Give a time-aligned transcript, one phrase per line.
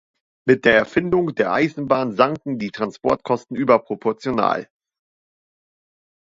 [0.47, 4.67] Mit der Erfindung der Eisenbahn sanken die Transportkosten überproportional.